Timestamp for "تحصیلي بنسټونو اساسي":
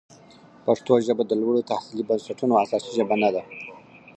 1.69-2.91